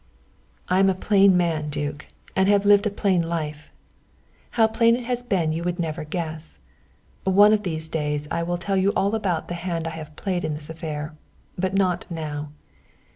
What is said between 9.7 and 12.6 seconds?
I have played in this affair, but not now.